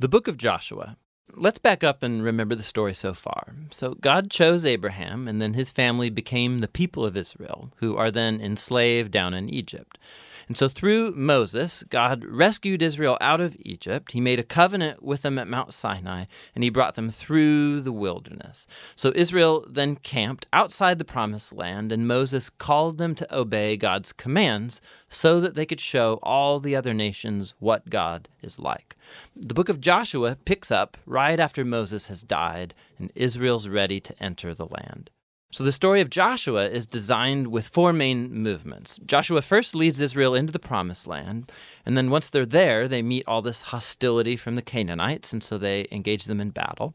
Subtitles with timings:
[0.00, 0.96] The book of Joshua.
[1.34, 3.54] Let's back up and remember the story so far.
[3.70, 8.10] So, God chose Abraham, and then his family became the people of Israel, who are
[8.10, 9.98] then enslaved down in Egypt.
[10.50, 14.10] And so, through Moses, God rescued Israel out of Egypt.
[14.10, 16.24] He made a covenant with them at Mount Sinai,
[16.56, 18.66] and he brought them through the wilderness.
[18.96, 24.12] So, Israel then camped outside the promised land, and Moses called them to obey God's
[24.12, 28.96] commands so that they could show all the other nations what God is like.
[29.36, 34.20] The book of Joshua picks up right after Moses has died, and Israel's ready to
[34.20, 35.10] enter the land.
[35.52, 39.00] So the story of Joshua is designed with four main movements.
[39.04, 41.50] Joshua first leads Israel into the promised land,
[41.84, 45.58] and then once they're there, they meet all this hostility from the Canaanites, and so
[45.58, 46.94] they engage them in battle.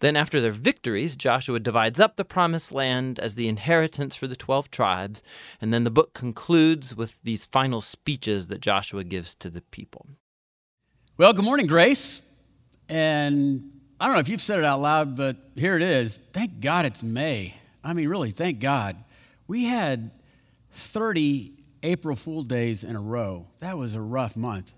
[0.00, 4.36] Then, after their victories, Joshua divides up the promised land as the inheritance for the
[4.36, 5.22] 12 tribes,
[5.60, 10.06] and then the book concludes with these final speeches that Joshua gives to the people.
[11.16, 12.22] Well, good morning, Grace.
[12.90, 16.20] And I don't know if you've said it out loud, but here it is.
[16.34, 17.54] Thank God it's May.
[17.86, 18.96] I mean, really, thank God.
[19.46, 20.10] We had
[20.72, 21.52] 30
[21.84, 23.46] April Fool days in a row.
[23.60, 24.74] That was a rough month.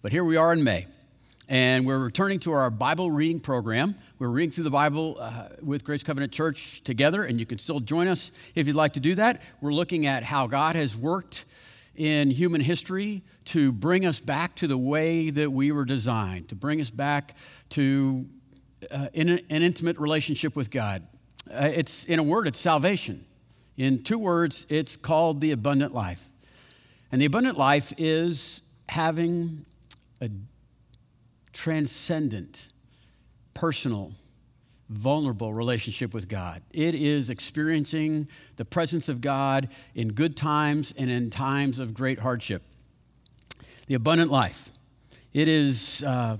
[0.00, 0.86] But here we are in May.
[1.48, 3.96] And we're returning to our Bible reading program.
[4.20, 7.80] We're reading through the Bible uh, with Grace Covenant Church together, and you can still
[7.80, 9.42] join us if you'd like to do that.
[9.60, 11.46] We're looking at how God has worked
[11.96, 16.54] in human history to bring us back to the way that we were designed, to
[16.54, 17.36] bring us back
[17.70, 18.24] to
[18.88, 21.08] uh, in an intimate relationship with God.
[21.50, 23.24] Uh, it's in a word, it's salvation.
[23.76, 26.28] In two words, it's called the abundant life.
[27.10, 29.64] And the abundant life is having
[30.20, 30.30] a
[31.52, 32.68] transcendent,
[33.54, 34.12] personal,
[34.88, 36.62] vulnerable relationship with God.
[36.72, 42.18] It is experiencing the presence of God in good times and in times of great
[42.18, 42.62] hardship.
[43.86, 44.70] The abundant life.
[45.32, 46.36] It is uh,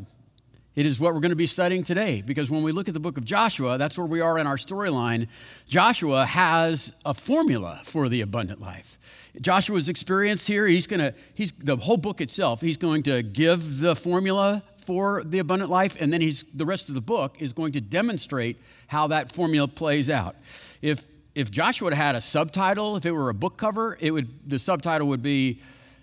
[0.74, 3.00] it is what we're going to be studying today because when we look at the
[3.00, 5.28] book of Joshua, that's where we are in our storyline.
[5.66, 9.30] Joshua has a formula for the abundant life.
[9.40, 13.80] Joshua's experience here, he's going to, he's, the whole book itself, he's going to give
[13.80, 17.52] the formula for the abundant life, and then he's, the rest of the book is
[17.52, 18.58] going to demonstrate
[18.88, 20.36] how that formula plays out.
[20.80, 24.58] If, if Joshua had a subtitle, if it were a book cover, it would, the
[24.58, 25.60] subtitle would be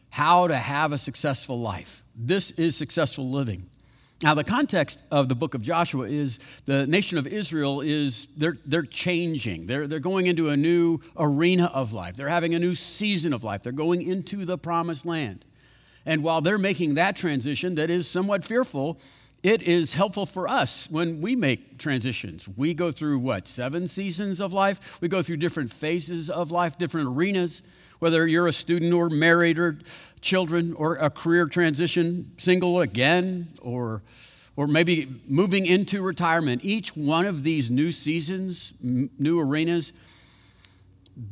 [0.09, 2.03] How to Have a Successful Life.
[2.15, 3.67] This is successful living.
[4.22, 8.57] Now, the context of the book of Joshua is the nation of Israel is, they're,
[8.66, 9.66] they're changing.
[9.66, 12.18] They're, they're going into a new arena of life.
[12.18, 13.63] They're having a new season of life.
[13.63, 15.46] They're going into the promised land.
[16.06, 19.00] And while they're making that transition that is somewhat fearful,
[19.41, 22.46] it is helpful for us when we make transitions.
[22.46, 25.00] We go through what, seven seasons of life?
[25.01, 27.63] We go through different phases of life, different arenas,
[27.99, 29.77] whether you're a student or married or
[30.21, 34.01] children or a career transition, single again, or,
[34.55, 36.63] or maybe moving into retirement.
[36.63, 39.93] Each one of these new seasons, m- new arenas,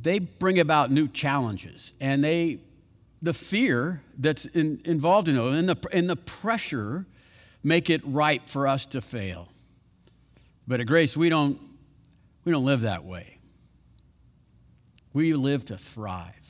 [0.01, 1.93] they bring about new challenges.
[1.99, 2.59] And they,
[3.21, 7.05] the fear that's in, involved in it and the, and the pressure
[7.63, 9.49] make it ripe for us to fail.
[10.67, 11.59] But at Grace, we don't,
[12.43, 13.37] we don't live that way.
[15.13, 16.46] We live to thrive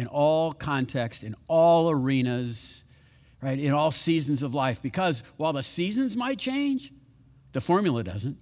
[0.00, 2.84] in all contexts, in all arenas,
[3.42, 4.80] right, in all seasons of life.
[4.80, 6.90] Because while the seasons might change,
[7.52, 8.38] the formula doesn't.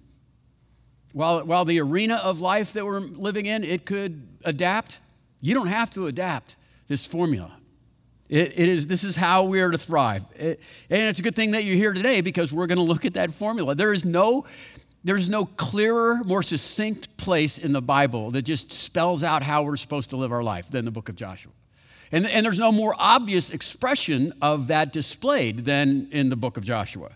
[1.11, 5.01] While, while the arena of life that we're living in, it could adapt,
[5.41, 6.55] you don't have to adapt
[6.87, 7.51] this formula.
[8.29, 10.23] It, it is, this is how we are to thrive.
[10.37, 13.03] It, and it's a good thing that you're here today because we're going to look
[13.03, 13.75] at that formula.
[13.75, 14.45] There is no,
[15.03, 19.77] there's no clearer, more succinct place in the Bible that just spells out how we're
[19.77, 21.53] supposed to live our life than the book of Joshua.
[22.11, 26.63] And, and there's no more obvious expression of that displayed than in the book of
[26.63, 27.11] Joshua.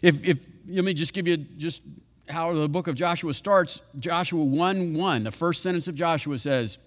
[0.00, 1.82] If, if let me just give you just
[2.28, 3.80] how the book of Joshua starts.
[3.98, 6.78] Joshua 1 1, the first sentence of Joshua says,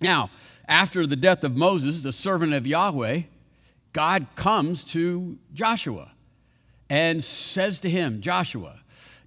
[0.00, 0.30] Now,
[0.66, 3.22] after the death of Moses, the servant of Yahweh,
[3.92, 6.12] God comes to Joshua
[6.88, 8.79] and says to him, Joshua,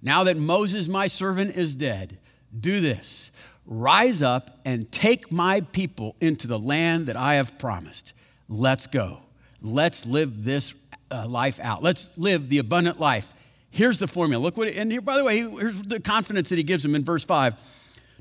[0.04, 2.18] now that Moses, my servant, is dead,
[2.58, 3.32] do this
[3.66, 8.12] rise up and take my people into the land that I have promised.
[8.48, 9.20] Let's go.
[9.62, 10.74] Let's live this
[11.10, 11.82] uh, life out.
[11.82, 13.32] Let's live the abundant life.
[13.70, 14.42] Here's the formula.
[14.42, 17.04] Look what, and here, by the way, here's the confidence that he gives them in
[17.04, 17.54] verse 5.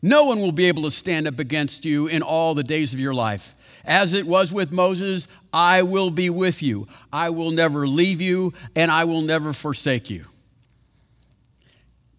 [0.01, 2.99] No one will be able to stand up against you in all the days of
[2.99, 3.53] your life.
[3.85, 6.87] As it was with Moses, I will be with you.
[7.11, 10.25] I will never leave you, and I will never forsake you.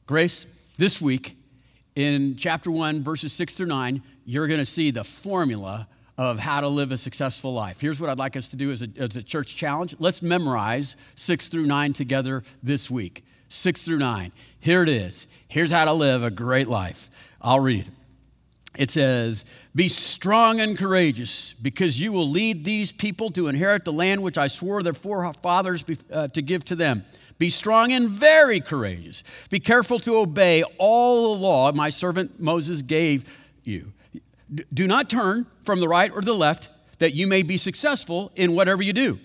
[0.07, 0.47] Grace,
[0.77, 1.35] this week
[1.97, 6.61] in chapter 1, verses 6 through 9, you're going to see the formula of how
[6.61, 7.81] to live a successful life.
[7.81, 9.97] Here's what I'd like us to do as a, as a church challenge.
[9.99, 13.25] Let's memorize six through nine together this week.
[13.49, 14.33] Six through nine.
[14.61, 15.27] Here it is.
[15.49, 17.09] Here's how to live a great life.
[17.41, 17.89] I'll read
[18.77, 18.91] it.
[18.91, 19.45] Says,
[19.75, 24.39] Be strong and courageous, because you will lead these people to inherit the land which
[24.39, 27.05] I swore their forefathers uh, to give to them.
[27.39, 29.25] Be strong and very courageous.
[29.51, 33.25] Be careful to obey all the law my servant Moses gave
[33.65, 33.93] you.
[34.73, 36.69] Do not turn from the right or the left,
[36.99, 39.19] that you may be successful in whatever you do.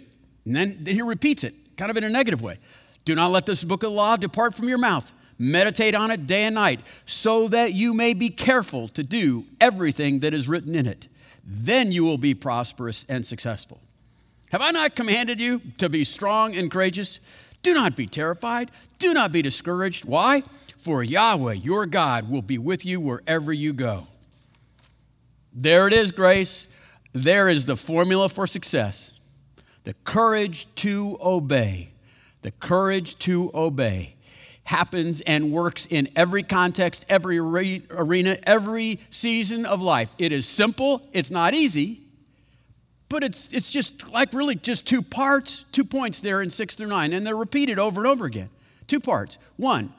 [0.45, 2.57] And then he repeats it, kind of in a negative way.
[3.05, 5.13] Do not let this book of law depart from your mouth.
[5.41, 10.19] Meditate on it day and night, so that you may be careful to do everything
[10.19, 11.07] that is written in it.
[11.45, 13.79] Then you will be prosperous and successful.
[14.51, 17.21] Have I not commanded you to be strong and courageous?
[17.61, 18.69] Do not be terrified.
[18.97, 20.05] Do not be discouraged.
[20.05, 20.41] Why?
[20.77, 24.07] For Yahweh, your God, will be with you wherever you go.
[25.53, 26.67] There it is, Grace.
[27.13, 29.13] There is the formula for success
[29.83, 31.89] the courage to obey.
[32.41, 34.15] The courage to obey
[34.63, 40.13] happens and works in every context, every arena, every season of life.
[40.17, 42.01] It is simple, it's not easy,
[43.09, 46.87] but it's, it's just like really just two parts, two points there in six through
[46.87, 48.49] nine, and they're repeated over and over again.
[48.87, 49.39] Two parts.
[49.57, 49.93] One,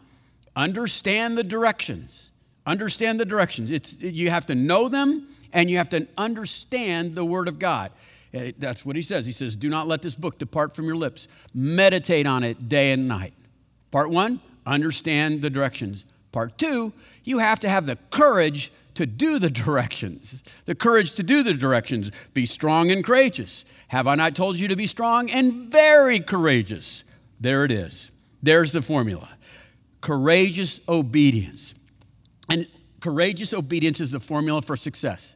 [0.55, 2.31] understand the directions.
[2.67, 3.73] Understand the directions.
[3.73, 7.91] It's, you have to know them and you have to understand the Word of God.
[8.33, 9.27] Eh, that's what he says.
[9.27, 11.27] He says, Do not let this book depart from your lips.
[11.53, 13.35] Meditate on it day and night.
[13.91, 16.05] Part one, understand the directions.
[16.33, 16.93] Part two,
[17.25, 21.55] you have to have the courage to do the directions, the courage to do the
[21.55, 22.11] directions.
[22.35, 23.65] Be strong and courageous.
[23.89, 27.05] Have I not told you to be strong and very courageous?
[27.41, 28.11] There it is.
[28.43, 29.29] There's the formula
[30.01, 31.75] courageous obedience.
[32.49, 32.67] And
[33.01, 35.35] courageous obedience is the formula for success.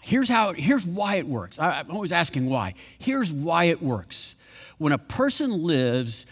[0.00, 1.58] Here's how, here's why it works.
[1.58, 2.74] I, am always asking why.
[2.98, 4.36] Here's why it works.
[4.78, 6.26] When a person lives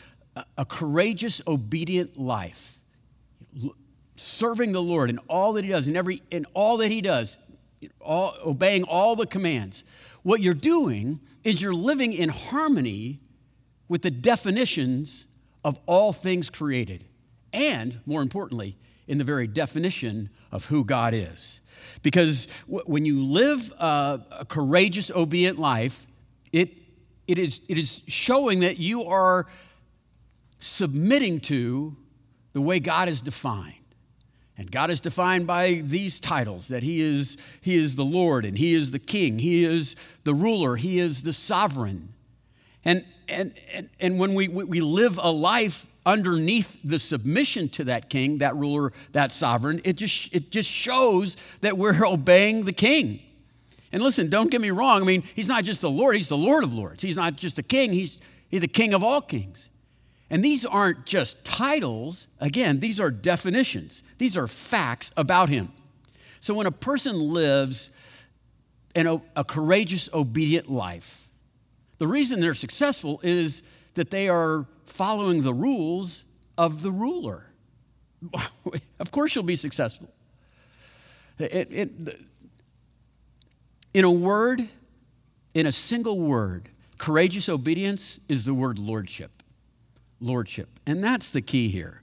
[0.56, 2.78] a, courageous, obedient life,
[4.16, 7.38] serving the Lord in all that he does, in every in all that he does,
[8.00, 9.84] all, obeying all the commands.
[10.22, 13.20] What you're doing is you're living in harmony
[13.88, 15.26] with the definitions
[15.64, 17.04] of all things created,
[17.52, 18.76] and more importantly,
[19.06, 21.60] in the very definition of who God is.
[22.02, 26.06] Because when you live a, a courageous, obedient life,
[26.52, 26.70] it,
[27.26, 29.46] it, is, it is showing that you are
[30.62, 31.96] submitting to
[32.52, 33.74] the way God is defined.
[34.56, 38.56] And God is defined by these titles that he is, he is the Lord and
[38.56, 42.12] He is the King, He is the ruler, He is the sovereign.
[42.84, 48.10] And, and, and, and when we, we live a life underneath the submission to that
[48.10, 53.20] king, that ruler, that sovereign, it just, it just shows that we're obeying the king.
[53.92, 55.02] And listen, don't get me wrong.
[55.02, 57.02] I mean, he's not just the Lord, he's the Lord of lords.
[57.02, 59.68] He's not just a king, he's, he's the king of all kings.
[60.32, 62.26] And these aren't just titles.
[62.40, 65.70] Again, these are definitions, these are facts about him.
[66.40, 67.92] So when a person lives
[68.94, 71.28] in a, a courageous, obedient life,
[71.98, 73.62] the reason they're successful is
[73.94, 76.24] that they are following the rules
[76.56, 77.46] of the ruler.
[78.98, 80.08] of course, you'll be successful.
[81.38, 82.20] It, it,
[83.92, 84.66] in a word,
[85.52, 89.41] in a single word, courageous obedience is the word lordship
[90.22, 90.68] lordship.
[90.86, 92.02] And that's the key here.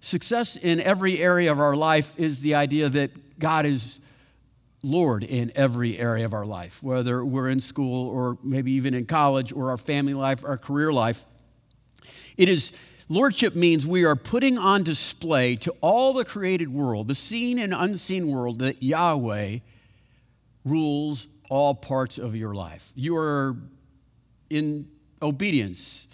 [0.00, 4.00] Success in every area of our life is the idea that God is
[4.82, 9.06] Lord in every area of our life, whether we're in school or maybe even in
[9.06, 11.24] college or our family life, our career life.
[12.36, 12.72] It is
[13.08, 17.74] lordship means we are putting on display to all the created world, the seen and
[17.74, 19.58] unseen world, that Yahweh
[20.64, 22.92] rules all parts of your life.
[22.94, 23.56] You are
[24.48, 24.88] in
[25.20, 26.06] obedience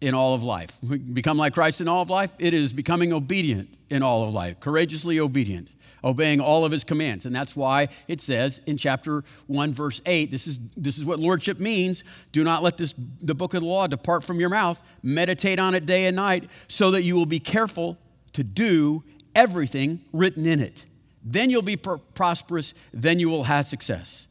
[0.00, 0.76] in all of life.
[0.82, 2.32] We become like Christ in all of life.
[2.38, 5.68] It is becoming obedient in all of life, courageously obedient,
[6.04, 7.24] obeying all of his commands.
[7.24, 11.18] And that's why it says in chapter 1, verse 8, this is, this is what
[11.18, 12.04] lordship means.
[12.32, 14.82] Do not let this, the book of the law depart from your mouth.
[15.02, 17.96] Meditate on it day and night, so that you will be careful
[18.34, 19.02] to do
[19.34, 20.84] everything written in it.
[21.24, 24.28] Then you'll be pr- prosperous, then you will have success.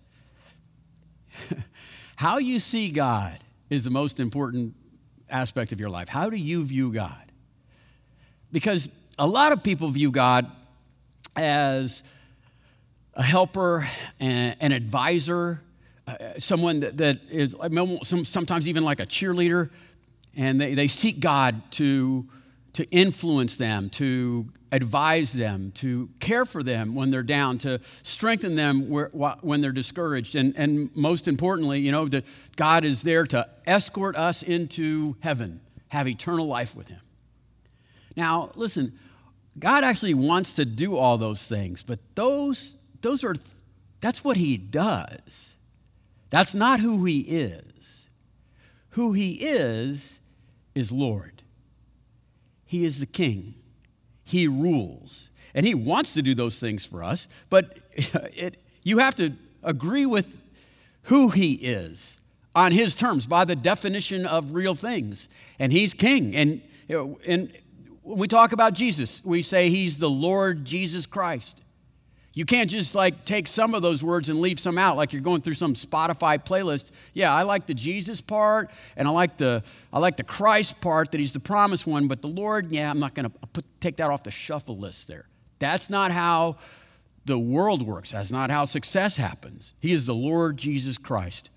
[2.16, 3.38] How you see God
[3.70, 4.76] is the most important
[5.30, 6.08] aspect of your life.
[6.08, 7.32] How do you view God?
[8.52, 10.52] Because a lot of people view God
[11.36, 12.04] as
[13.14, 13.88] a helper,
[14.20, 15.62] and an advisor,
[16.08, 17.56] uh, someone that, is
[18.04, 19.70] sometimes even like a cheerleader,
[20.36, 22.28] and they, they seek God to,
[22.74, 28.56] to influence them, to advise them, to care for them when they're down, to strengthen
[28.56, 30.36] them when they're discouraged.
[30.36, 32.26] And, and most importantly, you know, that
[32.58, 37.00] God is there to escort us into heaven, have eternal life with Him.
[38.18, 39.00] Now, listen,
[39.58, 43.36] God actually wants to do all those things, but those, those are,
[44.02, 45.54] that's what He does.
[46.30, 48.08] That's not who He is.
[48.90, 50.20] Who He is,
[50.74, 51.44] is Lord.
[52.66, 53.56] He is the king,
[54.26, 55.30] He rules.
[55.54, 60.06] And He wants to do those things for us, but it, you have to agree
[60.06, 60.42] with
[61.04, 62.20] who He is
[62.54, 65.30] on His terms by the definition of real things.
[65.60, 66.36] And He's king.
[66.36, 67.52] And, and
[68.02, 71.62] when we talk about Jesus, we say He's the Lord Jesus Christ.
[72.36, 75.22] You can't just like take some of those words and leave some out like you're
[75.22, 76.92] going through some Spotify playlist.
[77.14, 79.64] Yeah, I like the Jesus part and I like the
[79.94, 83.00] I like the Christ part that he's the promised one, but the Lord, yeah, I'm
[83.00, 85.30] not going to take that off the shuffle list there.
[85.60, 86.58] That's not how
[87.24, 88.12] the world works.
[88.12, 89.74] That's not how success happens.
[89.80, 91.50] He is the Lord Jesus Christ.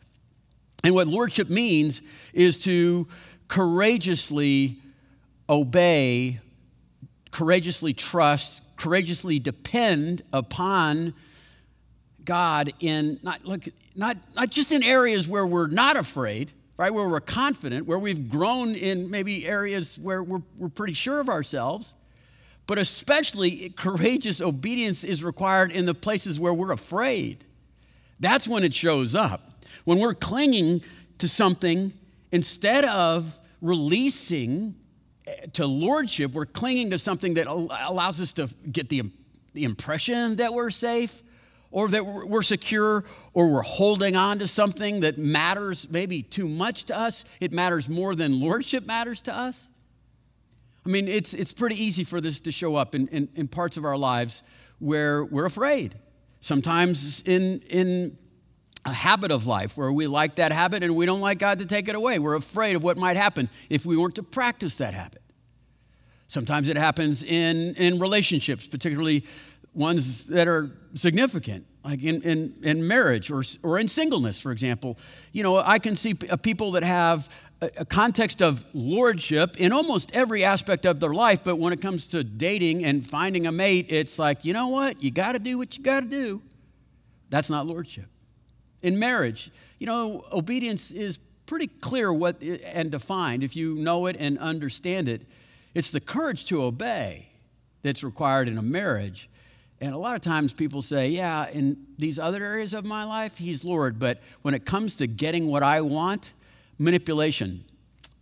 [0.84, 3.08] And what lordship means is to
[3.48, 4.78] courageously
[5.50, 6.38] obey,
[7.32, 11.14] courageously trust, courageously depend upon
[12.24, 13.64] God in not look
[13.96, 16.92] not not just in areas where we're not afraid, right?
[16.92, 21.28] Where we're confident, where we've grown in maybe areas where we're, we're pretty sure of
[21.28, 21.94] ourselves,
[22.66, 27.44] but especially courageous obedience is required in the places where we're afraid.
[28.20, 29.64] That's when it shows up.
[29.84, 30.82] When we're clinging
[31.18, 31.92] to something
[32.30, 34.74] instead of releasing
[35.54, 39.10] to lordship, we're clinging to something that allows us to get the,
[39.54, 41.22] the impression that we're safe
[41.70, 43.04] or that we're secure
[43.34, 47.24] or we're holding on to something that matters maybe too much to us.
[47.40, 49.68] It matters more than lordship matters to us.
[50.86, 53.76] I mean, it's, it's pretty easy for this to show up in, in, in parts
[53.76, 54.42] of our lives
[54.78, 55.94] where we're afraid.
[56.40, 58.16] Sometimes in, in
[58.88, 61.66] a habit of life where we like that habit and we don't like God to
[61.66, 62.18] take it away.
[62.18, 65.22] We're afraid of what might happen if we weren't to practice that habit.
[66.26, 69.24] Sometimes it happens in, in relationships, particularly
[69.74, 74.98] ones that are significant, like in, in, in marriage or, or in singleness, for example.
[75.32, 77.28] You know, I can see uh, people that have
[77.60, 81.80] a, a context of lordship in almost every aspect of their life, but when it
[81.80, 85.02] comes to dating and finding a mate, it's like, you know what?
[85.02, 86.42] You got to do what you got to do.
[87.30, 88.06] That's not lordship.
[88.82, 94.16] In marriage, you know, obedience is pretty clear what and defined if you know it
[94.18, 95.22] and understand it.
[95.74, 97.28] It's the courage to obey
[97.82, 99.28] that's required in a marriage.
[99.80, 103.38] And a lot of times people say, yeah, in these other areas of my life,
[103.38, 103.98] he's Lord.
[103.98, 106.32] But when it comes to getting what I want,
[106.78, 107.64] manipulation,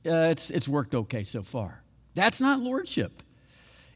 [0.06, 1.82] uh, it's, it's worked okay so far.
[2.14, 3.22] That's not lordship.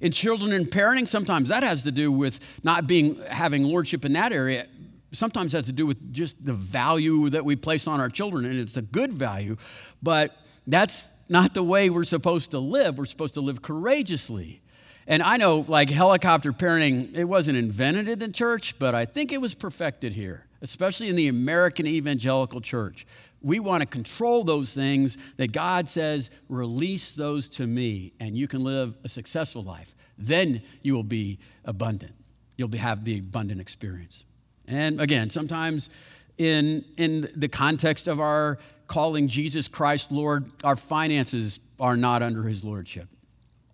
[0.01, 4.15] In children and parenting, sometimes that has to do with not being having lordship in
[4.15, 4.67] that area
[5.13, 8.59] sometimes has to do with just the value that we place on our children, and
[8.59, 9.57] it's a good value,
[10.03, 10.37] but
[10.67, 12.99] that's not the way we're supposed to live.
[12.99, 14.63] We're supposed to live courageously.
[15.07, 19.33] And I know, like helicopter parenting, it wasn't invented in the church, but I think
[19.33, 23.07] it was perfected here, especially in the American evangelical church.
[23.43, 28.47] We want to control those things that God says, release those to me, and you
[28.47, 29.95] can live a successful life.
[30.19, 32.13] Then you will be abundant.
[32.57, 34.25] You'll be, have the abundant experience.
[34.71, 35.91] And again, sometimes
[36.39, 42.45] in, in the context of our calling Jesus Christ Lord, our finances are not under
[42.45, 43.09] his lordship.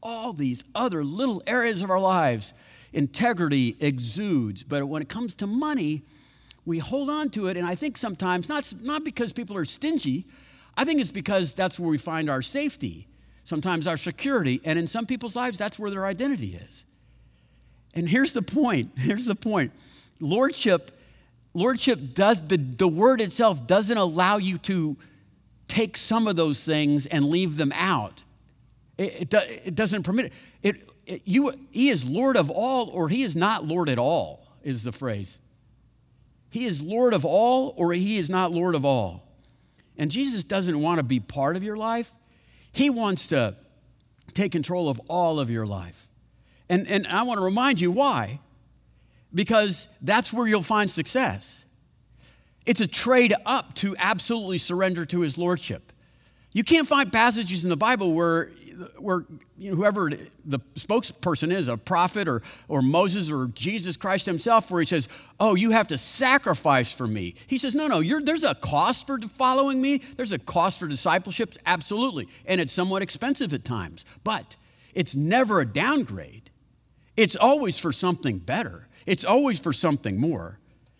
[0.03, 2.55] All these other little areas of our lives,
[2.93, 4.63] integrity exudes.
[4.63, 6.03] But when it comes to money,
[6.65, 7.57] we hold on to it.
[7.57, 10.27] And I think sometimes, not, not because people are stingy,
[10.77, 13.09] I think it's because that's where we find our safety,
[13.45, 14.61] sometimes our security.
[14.65, 16.85] And in some people's lives, that's where their identity is.
[17.95, 19.73] And here's the point here's the point
[20.21, 20.93] lordship
[21.57, 24.97] lordship does the, the word itself doesn't allow you to
[25.69, 28.23] take some of those things and leave them out.
[28.99, 30.33] It, it, it doesn't permit it.
[30.63, 34.47] It, it, you, he is lord of all or he is not lord at all
[34.63, 35.41] is the phrase.
[36.51, 39.23] He is lord of all or he is not lord of all.
[39.97, 42.15] And jesus doesn't want to be part of your life.
[42.73, 43.57] He wants to
[44.35, 46.11] take control of all of your life.
[46.69, 48.41] And, and i want to remind you why
[49.37, 51.65] because that's where you'll find success.
[52.65, 55.93] It's a trade up to absolutely surrender to his lordship.
[56.53, 58.47] You can't find passages in the Bible where,
[58.99, 59.27] where
[59.59, 60.11] you know, whoever
[60.45, 65.07] the spokesperson is, a prophet or, or Moses or Jesus Christ himself, where he says,
[65.39, 67.35] Oh, you have to sacrifice for me.
[67.47, 71.55] He says, No, no, there's a cost for following me, there's a cost for discipleship,
[71.67, 72.27] absolutely.
[72.47, 74.07] And it's somewhat expensive at times.
[74.25, 74.57] But
[74.95, 76.51] it's never a downgrade.
[77.19, 80.59] It's always for something better, it's always for something more.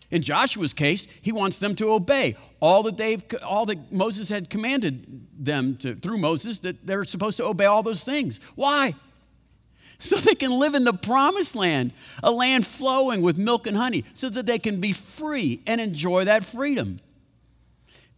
[0.09, 4.49] In Joshua's case, he wants them to obey all that they've all that Moses had
[4.49, 8.39] commanded them to through Moses that they're supposed to obey all those things.
[8.55, 8.95] Why?
[9.99, 14.05] So they can live in the promised land, a land flowing with milk and honey,
[14.13, 16.99] so that they can be free and enjoy that freedom.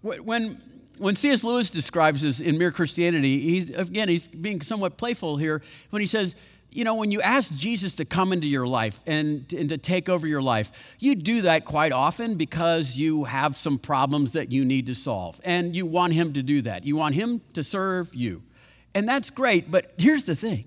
[0.01, 0.58] When,
[0.98, 1.43] when C.S.
[1.43, 6.08] Lewis describes this in Mere Christianity, he's, again, he's being somewhat playful here when he
[6.08, 6.36] says,
[6.72, 10.08] you know, when you ask Jesus to come into your life and, and to take
[10.08, 14.64] over your life, you do that quite often because you have some problems that you
[14.64, 15.42] need to solve.
[15.44, 16.86] And you want him to do that.
[16.86, 18.44] You want him to serve you.
[18.94, 20.66] And that's great, but here's the thing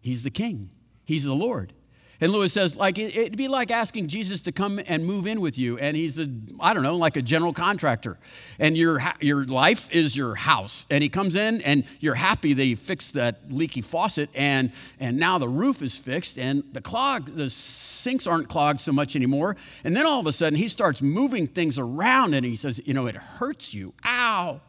[0.00, 0.70] He's the king,
[1.04, 1.72] He's the Lord.
[2.20, 5.58] And Lewis says, like, it'd be like asking Jesus to come and move in with
[5.58, 5.78] you.
[5.78, 6.26] And he's a,
[6.60, 8.18] I don't know, like a general contractor.
[8.58, 10.86] And your, your life is your house.
[10.90, 14.30] And he comes in and you're happy that he fixed that leaky faucet.
[14.34, 18.92] And, and now the roof is fixed and the clog, the sinks aren't clogged so
[18.92, 19.56] much anymore.
[19.84, 22.94] And then all of a sudden he starts moving things around and he says, you
[22.94, 23.92] know, it hurts you.
[24.06, 24.60] Ow.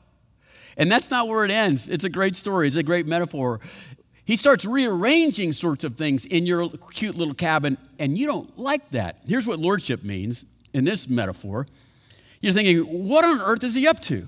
[0.78, 1.90] And that's not where it ends.
[1.90, 3.60] It's a great story, it's a great metaphor.
[4.28, 8.92] He starts rearranging sorts of things in your cute little cabin, and you don't like
[8.92, 9.22] that.
[9.26, 10.44] Here's what lordship means
[10.74, 11.66] in this metaphor.
[12.42, 14.28] You're thinking, what on earth is he up to?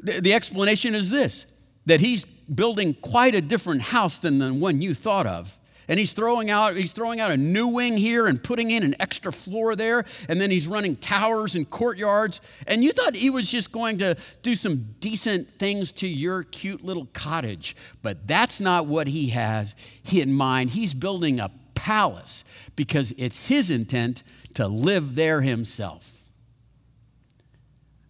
[0.00, 1.44] The, the explanation is this
[1.84, 6.12] that he's building quite a different house than the one you thought of and he's
[6.12, 9.76] throwing out he's throwing out a new wing here and putting in an extra floor
[9.76, 10.04] there.
[10.28, 12.40] And then he's running towers and courtyards.
[12.66, 16.84] And you thought he was just going to do some decent things to your cute
[16.84, 17.76] little cottage.
[18.02, 19.74] But that's not what he has
[20.10, 20.70] in mind.
[20.70, 24.22] He's building a palace because it's his intent
[24.54, 26.20] to live there himself.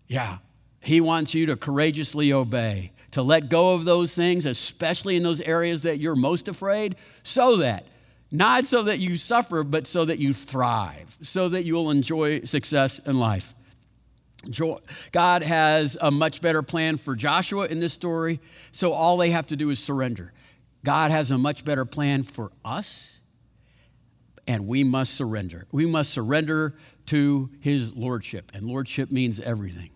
[0.07, 0.39] Yeah
[0.87, 5.41] he wants you to courageously obey to let go of those things, especially in those
[5.41, 7.87] areas that you're most afraid, so that,
[8.31, 12.99] not so that you suffer, but so that you thrive, so that you'll enjoy success
[12.99, 13.55] in life.
[15.13, 18.39] God has a much better plan for Joshua in this story,
[18.71, 20.35] so all they have to do is surrender.
[20.85, 23.19] God has a much better plan for us,
[24.47, 25.67] and we must surrender.
[25.73, 26.75] We must surrender
[27.07, 29.89] to his lordship, and lordship means everything.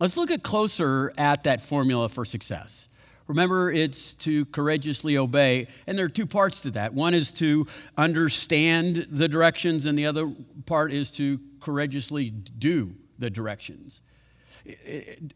[0.00, 2.88] Let's look at closer at that formula for success.
[3.26, 5.68] Remember, it's to courageously obey.
[5.86, 6.94] And there are two parts to that.
[6.94, 10.32] One is to understand the directions, and the other
[10.66, 14.00] part is to courageously do the directions.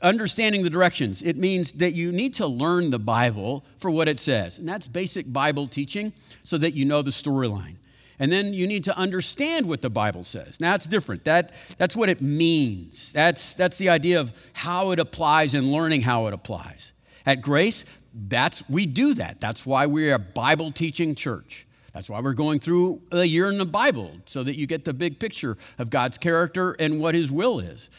[0.01, 4.21] Understanding the directions, it means that you need to learn the Bible for what it
[4.21, 4.59] says.
[4.59, 6.13] And that's basic Bible teaching
[6.45, 7.77] so that you know the storyline.
[8.19, 10.61] And then you need to understand what the Bible says.
[10.61, 11.25] Now, it's different.
[11.25, 13.13] That, that's what it means.
[13.13, 16.93] That's, that's the idea of how it applies and learning how it applies.
[17.27, 19.41] At Grace, that's, we do that.
[19.41, 21.67] That's why we're a Bible teaching church.
[21.95, 24.95] That's why we're going through a year in the Bible, so that you get the
[24.95, 27.91] big picture of God's character and what His will is.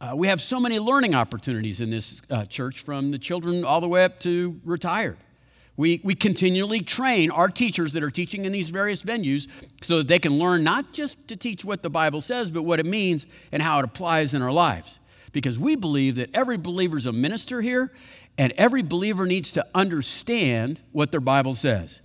[0.00, 3.80] Uh, we have so many learning opportunities in this uh, church, from the children all
[3.80, 5.16] the way up to retired.
[5.78, 9.46] We, we continually train our teachers that are teaching in these various venues
[9.80, 12.80] so that they can learn not just to teach what the Bible says, but what
[12.80, 14.98] it means and how it applies in our lives.
[15.32, 17.92] Because we believe that every believer is a minister here,
[18.36, 22.00] and every believer needs to understand what their Bible says.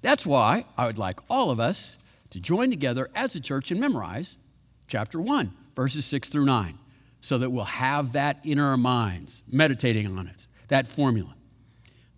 [0.00, 1.98] That's why I would like all of us
[2.30, 4.38] to join together as a church and memorize
[4.86, 6.78] chapter 1, verses 6 through 9,
[7.20, 11.34] so that we'll have that in our minds, meditating on it, that formula.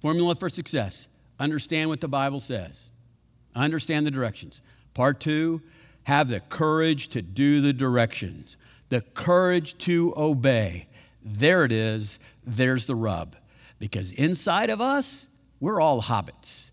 [0.00, 1.08] Formula for success
[1.38, 2.90] understand what the Bible says,
[3.54, 4.60] understand the directions.
[4.92, 5.62] Part two,
[6.04, 8.56] have the courage to do the directions,
[8.88, 10.88] the courage to obey.
[11.22, 13.36] There it is, there's the rub.
[13.78, 15.28] Because inside of us,
[15.60, 16.70] we're all hobbits.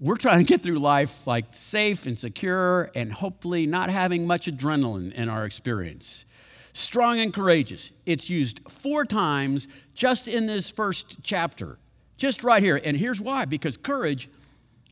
[0.00, 4.46] We're trying to get through life like safe and secure and hopefully not having much
[4.46, 6.24] adrenaline in our experience.
[6.72, 7.90] Strong and courageous.
[8.06, 11.78] It's used four times just in this first chapter.
[12.18, 12.78] Just right here.
[12.84, 14.28] And here's why because courage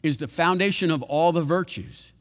[0.03, 2.13] is the foundation of all the virtues.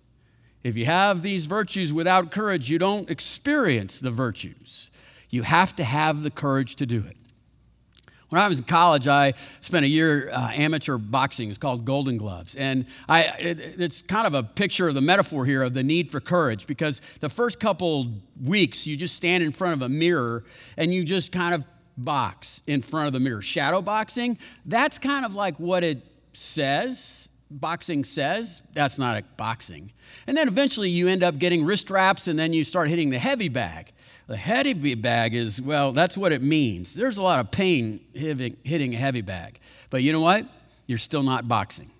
[0.64, 4.90] If you have these virtues without courage, you don't experience the virtues.
[5.30, 7.16] You have to have the courage to do it.
[8.30, 11.50] When I was in college, I spent a year uh, amateur boxing.
[11.50, 12.56] It's called Golden Gloves.
[12.56, 16.10] And I, it, it's kind of a picture of the metaphor here of the need
[16.10, 18.08] for courage because the first couple
[18.44, 20.44] weeks, you just stand in front of a mirror
[20.78, 21.66] and you just kind of
[21.98, 23.42] box in front of the mirror.
[23.42, 27.30] Shadow boxing, that's kind of like what it says.
[27.52, 29.92] Boxing says that's not a boxing.
[30.28, 33.20] And then eventually you end up getting wrist wraps and then you start hitting the
[33.20, 33.92] heavy bag.
[34.28, 36.96] The heavy bag is, well, that's what it means.
[36.96, 39.60] There's a lot of pain hitting a heavy bag.
[39.92, 40.48] But you know what?
[40.88, 41.92] You're still not boxing.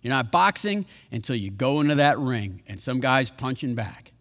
[0.00, 4.12] You're not boxing until you go into that ring and some guy's punching back.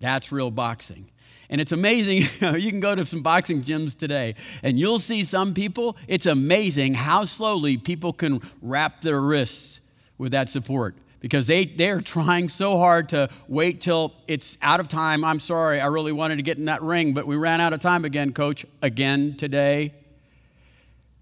[0.00, 1.10] That's real boxing.
[1.50, 2.54] And it's amazing.
[2.58, 5.96] you can go to some boxing gyms today and you'll see some people.
[6.08, 9.80] It's amazing how slowly people can wrap their wrists
[10.18, 14.88] with that support because they, they're trying so hard to wait till it's out of
[14.88, 15.24] time.
[15.24, 17.80] I'm sorry, I really wanted to get in that ring, but we ran out of
[17.80, 19.94] time again, coach, again today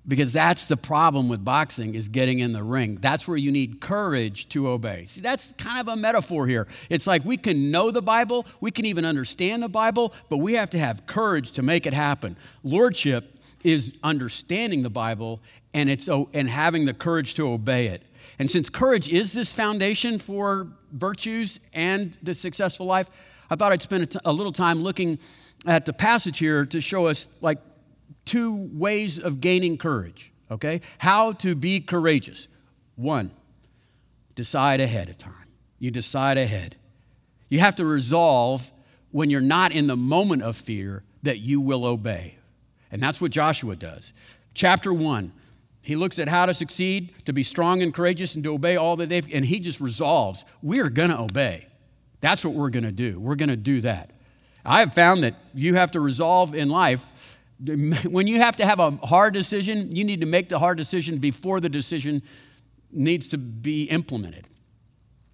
[0.07, 2.97] because that's the problem with boxing is getting in the ring.
[2.97, 5.05] That's where you need courage to obey.
[5.07, 6.67] See that's kind of a metaphor here.
[6.91, 10.55] It's like we can know the bible we can even understand the bible but we
[10.55, 12.37] have to have courage to make it happen.
[12.65, 15.41] Lordship is understanding the bible
[15.73, 18.03] and it's oh, and having the courage to obey it.
[18.39, 23.09] And since courage is this foundation for virtues and the successful life
[23.49, 25.19] i thought i'd spend a little time looking
[25.67, 27.59] at the passage here to show us like
[28.25, 30.81] two ways of gaining courage, okay?
[30.99, 32.49] How to be courageous.
[32.97, 33.33] One,
[34.35, 35.49] decide ahead of time.
[35.79, 36.77] You decide ahead.
[37.49, 38.71] You have to resolve
[39.11, 42.37] when you're not in the moment of fear that you will obey.
[42.91, 44.13] And that's what Joshua does.
[44.55, 45.33] Chapter 1,
[45.81, 48.97] he looks at how to succeed, to be strong and courageous, and to obey all
[48.97, 51.67] that they've, and he just resolves, we're going to obey.
[52.21, 53.19] That's what we're going to do.
[53.19, 54.11] We're going to do that.
[54.65, 57.41] I have found that you have to resolve in life
[58.05, 61.19] when you have to have a hard decision, you need to make the hard decision
[61.19, 62.23] before the decision
[62.91, 64.47] needs to be implemented.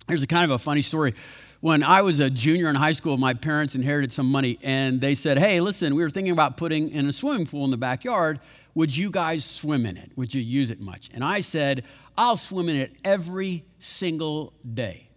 [0.08, 1.14] Here's a kind of a funny story.
[1.60, 5.14] When I was a junior in high school, my parents inherited some money and they
[5.14, 8.40] said, Hey, listen, we were thinking about putting in a swimming pool in the backyard.
[8.74, 10.12] Would you guys swim in it?
[10.16, 11.10] Would you use it much?
[11.12, 11.84] And I said,
[12.16, 15.08] I'll swim in it every single day.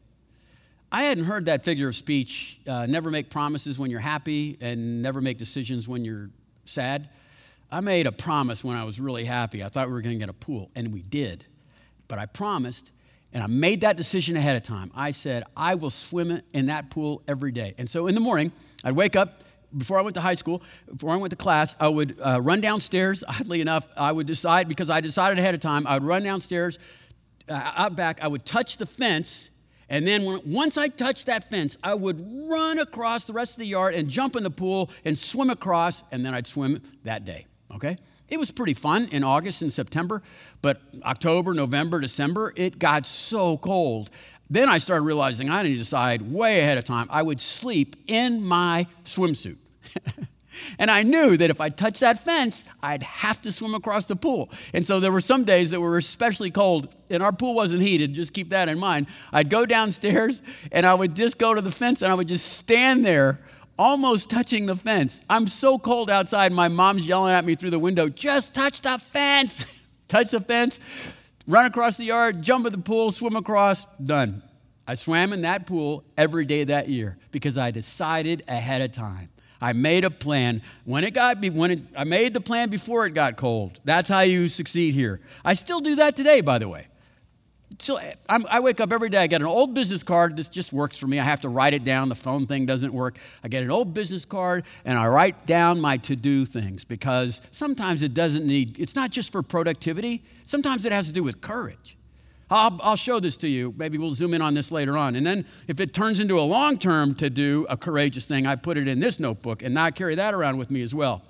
[0.92, 5.02] I hadn't heard that figure of speech uh, never make promises when you're happy and
[5.02, 6.32] never make decisions when you're
[6.66, 7.10] sad.
[7.72, 9.64] I made a promise when I was really happy.
[9.64, 11.46] I thought we were going to get a pool, and we did.
[12.08, 12.92] But I promised,
[13.32, 14.92] and I made that decision ahead of time.
[14.94, 17.74] I said, I will swim in that pool every day.
[17.78, 18.52] And so in the morning,
[18.84, 19.44] I'd wake up.
[19.78, 22.60] Before I went to high school, before I went to class, I would uh, run
[22.60, 23.24] downstairs.
[23.28, 26.78] Oddly enough, I would decide, because I decided ahead of time, I would run downstairs,
[27.48, 29.51] uh, out back, I would touch the fence,
[29.92, 33.60] and then when, once I touched that fence, I would run across the rest of
[33.60, 37.26] the yard and jump in the pool and swim across, and then I'd swim that
[37.26, 37.46] day.
[37.76, 37.98] Okay?
[38.30, 40.24] It was pretty fun in August and September,
[40.62, 44.10] but October, November, December, it got so cold.
[44.50, 47.08] Then I started realizing I need to decide way ahead of time.
[47.10, 49.58] I would sleep in my swimsuit.
[50.80, 54.16] And I knew that if I touched that fence, I'd have to swim across the
[54.16, 54.50] pool.
[54.74, 58.14] And so there were some days that were especially cold, and our pool wasn't heated,
[58.14, 59.08] just keep that in mind.
[59.32, 62.54] I'd go downstairs and I would just go to the fence and I would just
[62.54, 63.40] stand there
[63.78, 65.22] almost touching the fence.
[65.30, 68.98] I'm so cold outside, my mom's yelling at me through the window, just touch the
[69.00, 69.86] fence.
[70.08, 70.80] touch the fence,
[71.48, 74.44] run across the yard, jump in the pool, swim across, done.
[74.88, 79.30] I swam in that pool every day that year because I decided ahead of time.
[79.62, 80.62] I made a plan.
[80.86, 83.80] When it got, be, when it, I made the plan before it got cold.
[83.86, 85.22] That's how you succeed here.
[85.46, 86.88] I still do that today, by the way.
[87.80, 89.20] So I'm, i wake up every day.
[89.20, 90.36] I get an old business card.
[90.36, 91.20] This just works for me.
[91.20, 92.10] I have to write it down.
[92.10, 93.18] The phone thing doesn't work.
[93.44, 97.42] I get an old business card and I write down my to do things because
[97.52, 101.42] sometimes it doesn't need, it's not just for productivity, sometimes it has to do with
[101.42, 101.98] courage.
[102.52, 103.74] I'll, I'll show this to you.
[103.78, 105.16] Maybe we'll zoom in on this later on.
[105.16, 108.58] And then if it turns into a long term to do a courageous thing, I
[108.58, 111.24] put it in this notebook and I carry that around with me as well.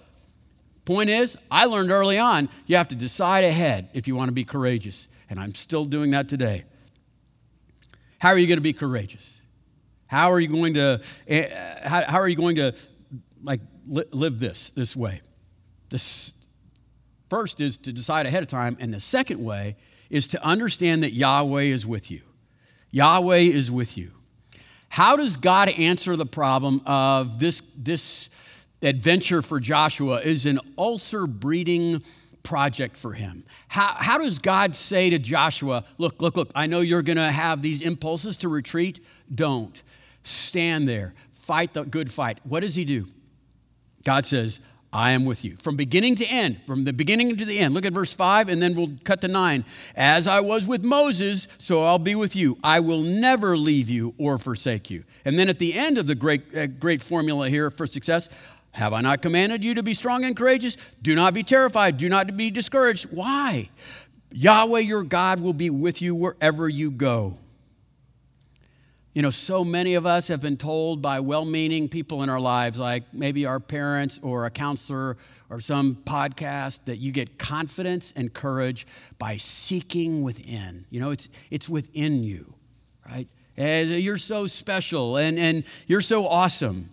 [0.84, 4.34] Point is, I learned early on you have to decide ahead if you want to
[4.34, 5.07] be courageous.
[5.29, 6.63] And I'm still doing that today.
[8.17, 9.38] How are you going to be courageous?
[10.07, 12.75] How are you going to, uh, how, are you going to
[13.43, 15.21] like li- live this this way?
[15.89, 16.34] This
[17.29, 19.77] first is to decide ahead of time, and the second way
[20.12, 22.21] is to understand that Yahweh is with you.
[22.91, 24.12] Yahweh is with you.
[24.89, 28.30] How does God answer the problem of this, this
[28.82, 32.04] adventure for Joshua is an ulcer breeding
[32.43, 33.45] project for him?
[33.69, 37.32] How, how does God say to Joshua, Look, look, look, I know you're going to
[37.32, 39.00] have these impulses to retreat.
[39.34, 39.82] Don't.
[40.24, 41.13] Stand there.
[41.32, 42.39] Fight the good fight.
[42.43, 43.06] What does he do?
[44.04, 44.60] God says,
[44.93, 45.56] I am with you.
[45.56, 47.73] From beginning to end, from the beginning to the end.
[47.73, 49.63] Look at verse 5, and then we'll cut to 9.
[49.95, 52.58] As I was with Moses, so I'll be with you.
[52.62, 55.06] I will never leave you or forsake you.
[55.23, 58.27] And then at the end of the great, uh, great formula here for success,
[58.71, 60.75] have I not commanded you to be strong and courageous?
[61.01, 61.97] Do not be terrified.
[61.97, 63.08] Do not be discouraged.
[63.12, 63.69] Why?
[64.32, 67.38] Yahweh your God will be with you wherever you go.
[69.13, 72.39] You know, so many of us have been told by well meaning people in our
[72.39, 75.17] lives, like maybe our parents or a counselor
[75.50, 80.86] or some podcast, that you get confidence and courage by seeking within.
[80.89, 82.54] You know, it's, it's within you,
[83.06, 83.28] right?
[83.58, 86.89] You're so special and, and you're so awesome.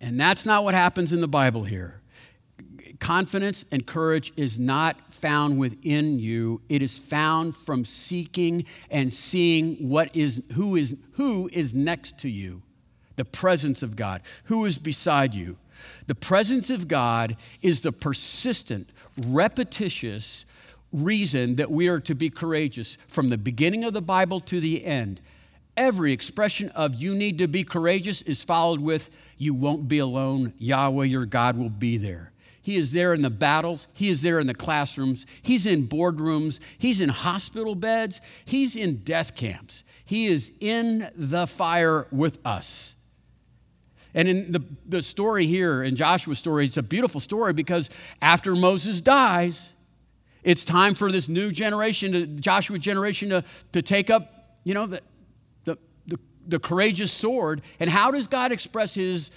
[0.00, 2.00] And that's not what happens in the Bible here
[3.04, 6.62] confidence and courage is not found within you.
[6.70, 12.30] It is found from seeking and seeing what is who is who is next to
[12.30, 12.62] you.
[13.16, 14.22] The presence of god.
[14.44, 15.58] Who is beside you?
[16.06, 18.88] The presence of god is the persistent
[19.26, 20.46] repetitious
[20.90, 22.96] reason that we are to be courageous.
[23.08, 25.20] From the beginning of the bible to the end
[25.76, 30.54] every expression of you need to be courageous is followed with you won't be alone.
[30.56, 32.30] Yahweh your god will be there
[32.64, 33.86] he is there in the battles.
[33.92, 35.26] He is there in the classrooms.
[35.42, 36.60] He's in boardrooms.
[36.78, 38.22] He's in hospital beds.
[38.46, 39.84] He's in death camps.
[40.06, 42.96] He is in the fire with us.
[44.14, 47.90] And in the, the story here, in Joshua's story, it's a beautiful story because
[48.22, 49.74] after Moses dies,
[50.42, 54.86] it's time for this new generation, to, Joshua generation, to, to take up, you know,
[54.86, 55.02] the,
[55.66, 57.60] the, the, the courageous sword.
[57.78, 59.30] And how does God express his,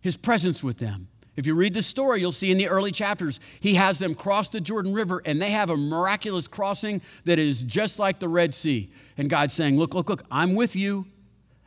[0.00, 1.08] his presence with them?
[1.36, 4.48] If you read the story, you'll see in the early chapters, he has them cross
[4.48, 8.54] the Jordan River and they have a miraculous crossing that is just like the Red
[8.54, 8.90] Sea.
[9.16, 11.06] And God's saying, Look, look, look, I'm with you.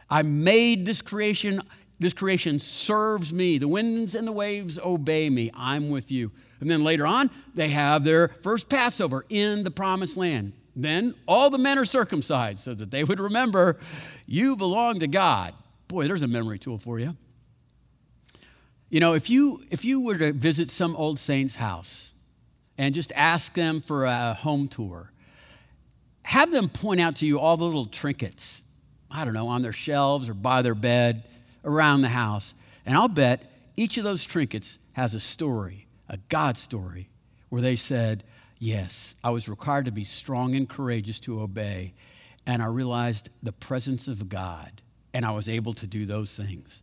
[0.10, 1.62] I made this creation.
[2.00, 3.58] This creation serves me.
[3.58, 5.52] The winds and the waves obey me.
[5.54, 6.32] I'm with you.
[6.60, 10.54] And then later on, they have their first Passover in the promised land.
[10.76, 13.78] Then all the men are circumcised so that they would remember
[14.28, 15.54] you belong to God.
[15.88, 17.16] Boy, there's a memory tool for you.
[18.90, 22.14] You know, if you, if you were to visit some old saint's house
[22.78, 25.12] and just ask them for a home tour,
[26.24, 28.64] have them point out to you all the little trinkets,
[29.12, 31.24] I don't know, on their shelves or by their bed,
[31.66, 32.54] around the house.
[32.86, 37.10] And I'll bet each of those trinkets has a story, a God story,
[37.50, 38.24] where they said,
[38.60, 41.94] Yes, I was required to be strong and courageous to obey.
[42.48, 44.82] And I realized the presence of God,
[45.14, 46.82] and I was able to do those things.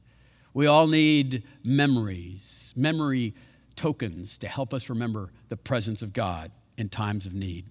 [0.55, 3.35] We all need memories, memory
[3.75, 7.67] tokens to help us remember the presence of God in times of need.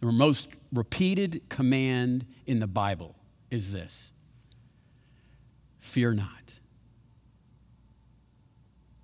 [0.00, 3.16] The most repeated command in the Bible
[3.50, 4.12] is this
[5.80, 6.58] fear not.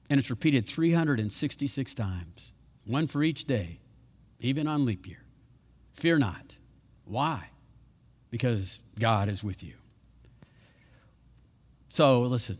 [0.08, 2.52] And it's repeated 366 times,
[2.84, 3.80] one for each day,
[4.40, 5.22] even on leap year.
[5.92, 6.56] Fear not.
[7.04, 7.50] Why?
[8.30, 9.74] Because God is with you.
[11.88, 12.58] So, listen,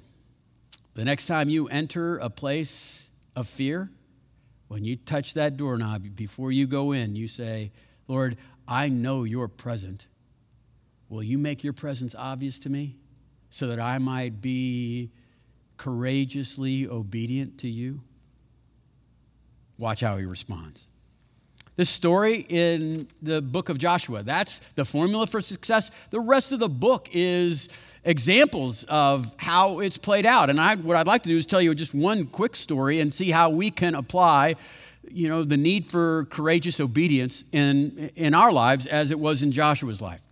[0.94, 3.90] the next time you enter a place of fear,
[4.68, 7.72] when you touch that doorknob, before you go in, you say,
[8.06, 8.36] Lord,
[8.68, 10.06] I know you're present.
[11.08, 12.96] Will you make your presence obvious to me
[13.50, 15.10] so that I might be
[15.76, 18.02] courageously obedient to you?
[19.76, 20.86] Watch how he responds.
[21.74, 25.90] This story in the book of Joshua, that's the formula for success.
[26.10, 27.68] The rest of the book is
[28.04, 30.50] examples of how it's played out.
[30.50, 33.12] And I, what I'd like to do is tell you just one quick story and
[33.12, 34.56] see how we can apply
[35.12, 39.52] you know the need for courageous obedience in in our lives as it was in
[39.52, 40.22] Joshua's life.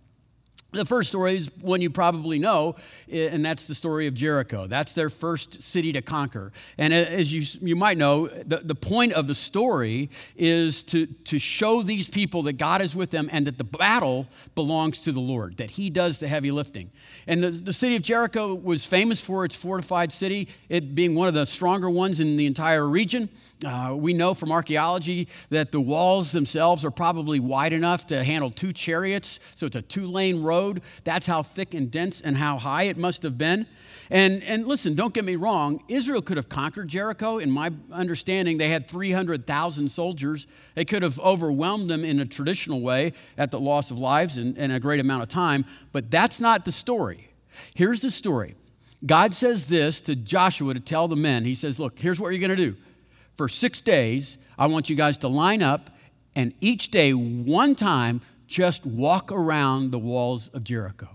[0.71, 2.75] The first story is one you probably know,
[3.11, 4.67] and that's the story of Jericho.
[4.67, 6.51] That's their first city to conquer.
[6.77, 11.39] And as you, you might know, the, the point of the story is to, to
[11.39, 15.19] show these people that God is with them and that the battle belongs to the
[15.19, 16.91] Lord, that He does the heavy lifting.
[17.25, 21.27] And the, the city of Jericho was famous for its fortified city, it being one
[21.27, 23.29] of the stronger ones in the entire region.
[23.65, 28.51] Uh, we know from archaeology that the walls themselves are probably wide enough to handle
[28.51, 30.58] two chariots, so it's a two lane road.
[31.03, 33.65] That's how thick and dense and how high it must have been.
[34.09, 37.37] And, and listen, don't get me wrong, Israel could have conquered Jericho.
[37.37, 40.47] In my understanding, they had 300,000 soldiers.
[40.75, 44.57] They could have overwhelmed them in a traditional way at the loss of lives and,
[44.57, 47.29] and a great amount of time, but that's not the story.
[47.75, 48.55] Here's the story
[49.05, 51.45] God says this to Joshua to tell the men.
[51.45, 52.75] He says, Look, here's what you're going to do
[53.35, 55.91] for six days, I want you guys to line up
[56.35, 61.07] and each day, one time, just walk around the walls of Jericho.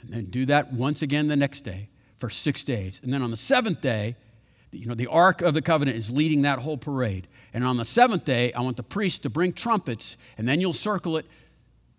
[0.00, 2.98] And then do that once again the next day for six days.
[3.04, 4.16] And then on the seventh day,
[4.72, 7.28] you know, the Ark of the Covenant is leading that whole parade.
[7.52, 10.72] And on the seventh day, I want the priests to bring trumpets, and then you'll
[10.72, 11.26] circle it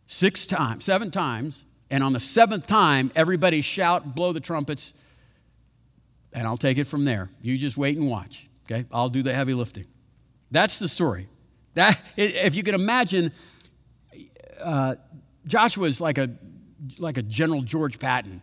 [0.08, 1.63] six times, seven times.
[1.91, 4.95] And on the seventh time, everybody shout, blow the trumpets,
[6.34, 7.29] and I'll take it from there.
[7.43, 8.49] You just wait and watch.
[8.65, 9.86] Okay, I'll do the heavy lifting.
[10.49, 11.27] That's the story.
[11.75, 13.32] That if you can imagine,
[14.63, 14.95] uh,
[15.45, 16.30] Joshua is like a
[16.97, 18.41] like a General George Patton.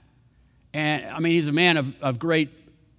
[0.73, 2.51] And I mean, he's a man of, of great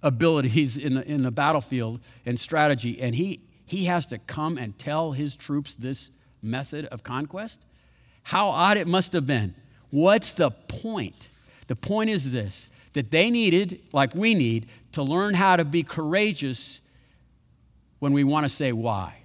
[0.02, 3.00] abilities in the, in the battlefield and strategy.
[3.00, 6.10] And he, he has to come and tell his troops this
[6.42, 7.64] method of conquest.
[8.24, 9.54] How odd it must have been.
[9.90, 11.28] What's the point?
[11.66, 15.82] The point is this that they needed, like we need, to learn how to be
[15.82, 16.82] courageous
[18.00, 19.16] when we want to say why.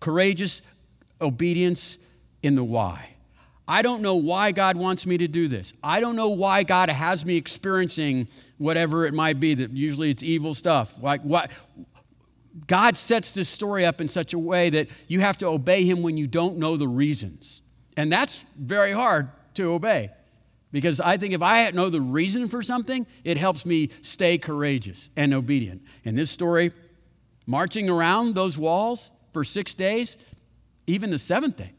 [0.00, 0.62] Courageous
[1.20, 1.98] obedience
[2.42, 3.15] in the why.
[3.68, 5.72] I don't know why God wants me to do this.
[5.82, 10.22] I don't know why God has me experiencing whatever it might be that usually it's
[10.22, 11.02] evil stuff.
[11.02, 11.50] Like what
[12.66, 16.02] God sets this story up in such a way that you have to obey him
[16.02, 17.60] when you don't know the reasons.
[17.96, 20.10] And that's very hard to obey.
[20.70, 25.10] Because I think if I know the reason for something, it helps me stay courageous
[25.16, 25.82] and obedient.
[26.04, 26.72] In this story,
[27.46, 30.16] marching around those walls for six days,
[30.86, 31.72] even the seventh day,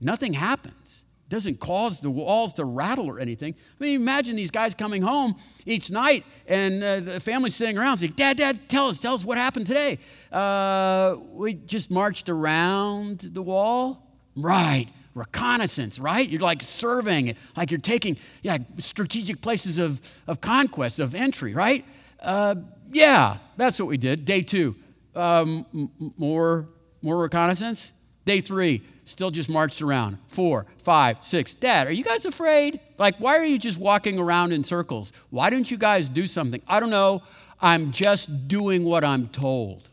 [0.00, 1.04] nothing happens.
[1.28, 3.54] Doesn't cause the walls to rattle or anything.
[3.80, 5.34] I mean, imagine these guys coming home
[5.64, 9.24] each night and uh, the family sitting around saying, Dad, Dad, tell us, tell us
[9.24, 9.98] what happened today.
[10.30, 14.02] Uh, we just marched around the wall.
[14.36, 14.86] Right
[15.16, 16.28] reconnaissance, right?
[16.28, 21.54] You're like surveying it, like you're taking yeah, strategic places of, of conquest, of entry,
[21.54, 21.84] right?
[22.20, 22.56] Uh,
[22.92, 24.26] yeah, that's what we did.
[24.26, 24.76] Day two,
[25.14, 26.68] um, more,
[27.00, 27.92] more reconnaissance.
[28.26, 30.18] Day three, still just marched around.
[30.28, 31.54] Four, five, six.
[31.54, 32.80] Dad, are you guys afraid?
[32.98, 35.12] Like, why are you just walking around in circles?
[35.30, 36.60] Why don't you guys do something?
[36.68, 37.22] I don't know.
[37.60, 39.88] I'm just doing what I'm told.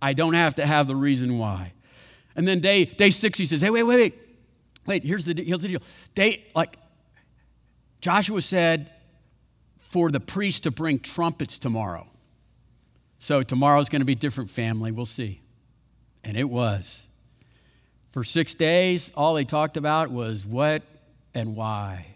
[0.00, 1.72] I don't have to have the reason why.
[2.36, 4.14] And then day, day six, he says, hey, wait, wait, wait.
[4.86, 5.82] Wait, here's the, here's the deal.
[6.14, 6.76] They, like,
[8.00, 8.90] Joshua said
[9.78, 12.06] for the priest to bring trumpets tomorrow.
[13.20, 14.90] So tomorrow's going to be different family.
[14.90, 15.40] We'll see.
[16.24, 17.06] And it was.
[18.12, 20.82] For six days, all they talked about was what
[21.34, 22.06] and why.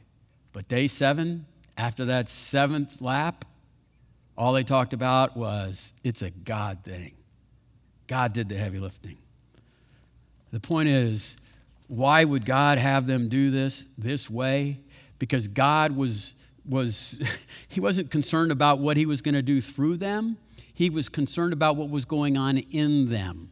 [0.52, 1.46] But day seven,
[1.78, 3.46] after that seventh lap,
[4.37, 7.14] all they talked about was it's a God thing.
[8.09, 9.16] God did the heavy lifting.
[10.52, 11.38] The point is,
[11.88, 14.80] why would God have them do this this way?
[15.18, 16.35] Because God was,
[16.68, 17.18] was
[17.68, 20.37] he wasn't concerned about what he was going to do through them.
[20.74, 23.50] He was concerned about what was going on in them.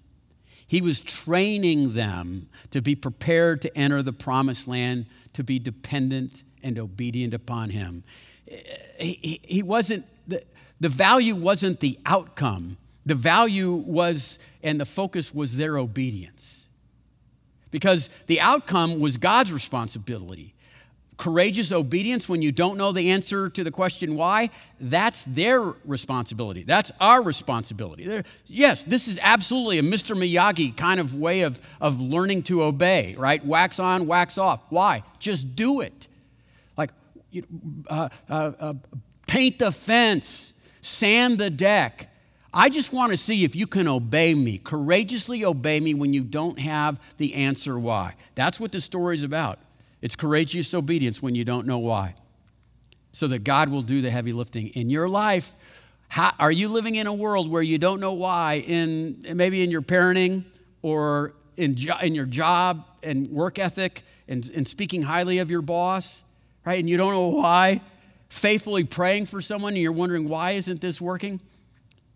[0.67, 6.43] He was training them to be prepared to enter the promised land, to be dependent
[6.63, 8.05] and obedient upon him.
[8.99, 10.43] He, he wasn't, the,
[10.81, 12.77] the value wasn't the outcome.
[13.07, 16.65] The value was, and the focus was their obedience
[17.71, 20.54] because the outcome was God's responsibility.
[21.17, 24.51] Courageous obedience when you don't know the answer to the question why,
[24.81, 26.65] that's their responsibility.
[26.65, 28.07] That's our responsibility.
[28.07, 30.17] They're, yes, this is absolutely a Mr.
[30.17, 33.45] Miyagi kind of way of, of learning to obey, right?
[33.45, 34.61] Wax on, wax off.
[34.71, 35.05] Why?
[35.21, 36.09] Just do it.
[36.77, 36.91] Like,
[37.89, 38.75] uh, uh, uh,
[39.29, 42.11] paint the fence, sand the deck,
[42.55, 46.23] I just want to see if you can obey me, courageously obey me when you
[46.23, 48.15] don't have the answer why.
[48.37, 49.59] That's what the story is about.
[50.05, 52.15] It's courageous obedience when you don't know why.
[53.13, 55.53] So that God will do the heavy lifting in your life.
[56.09, 59.71] How, are you living in a world where you don't know why in maybe in
[59.71, 60.45] your parenting
[60.83, 65.63] or in, jo- in your job and work ethic and, and speaking highly of your
[65.63, 66.23] boss,
[66.67, 66.79] right?
[66.79, 67.81] And you don't know why.
[68.29, 71.41] Faithfully praying for someone and you're wondering why isn't this working?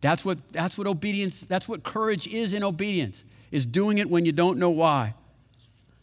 [0.03, 4.27] That's what, that's what obedience, that's what courage is in obedience, is doing it when
[4.27, 5.15] you don't know why.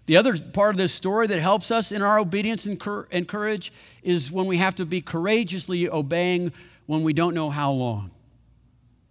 [0.06, 4.32] The other part of this story that helps us in our obedience and, courage is
[4.32, 6.52] when we have to be courageously obeying
[6.86, 8.12] when we don't know how long.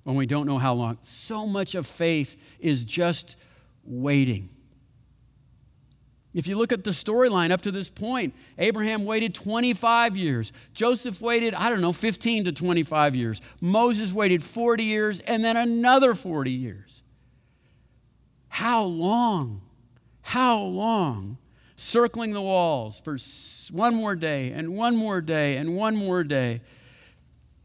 [0.05, 0.99] When we don't know how long.
[1.03, 3.37] So much of faith is just
[3.85, 4.51] waiting.
[6.33, 10.53] If you look at the storyline up to this point, Abraham waited 25 years.
[10.75, 13.41] Joseph waited, I don't know, 15 to 25 years.
[13.61, 17.03] Moses waited 40 years and then another 40 years.
[18.49, 19.63] How long?
[20.25, 21.37] How long?
[21.77, 23.19] Circling the walls for
[23.71, 26.63] one more day and one more day and one more day.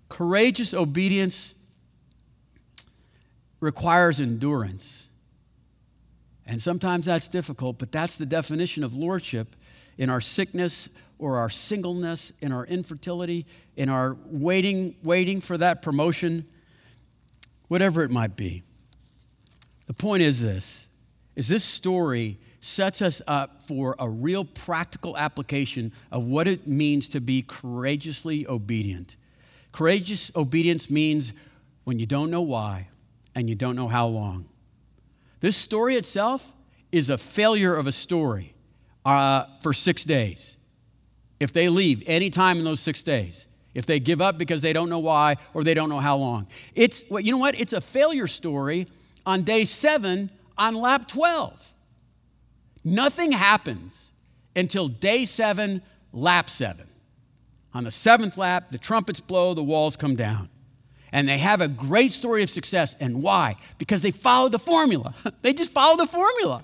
[0.10, 1.56] Courageous obedience
[3.62, 5.08] requires endurance.
[6.46, 9.56] And sometimes that's difficult, but that's the definition of lordship
[9.98, 13.46] in our sickness or our singleness, in our infertility,
[13.78, 16.46] in our waiting, waiting for that promotion,
[17.70, 18.64] whatever it might be.
[19.88, 20.88] The point is this
[21.38, 27.10] is this story sets us up for a real practical application of what it means
[27.10, 29.16] to be courageously obedient.
[29.72, 31.34] Courageous obedience means
[31.84, 32.88] when you don't know why
[33.36, 34.46] and you don't know how long.
[35.40, 36.54] This story itself
[36.92, 38.54] is a failure of a story
[39.06, 40.58] uh, for six days.
[41.40, 43.48] if they leave any time in those six days.
[43.74, 46.48] If they give up because they don't know why or they don't know how long.
[46.76, 47.58] It's, well, you know what?
[47.58, 48.88] It's a failure story
[49.26, 51.76] on day seven on lap 12.
[52.84, 54.12] Nothing happens
[54.56, 56.88] until day seven, lap seven.
[57.74, 60.50] On the seventh lap, the trumpets blow, the walls come down.
[61.12, 62.96] And they have a great story of success.
[63.00, 63.56] And why?
[63.78, 65.14] Because they followed the formula.
[65.42, 66.64] they just follow the formula.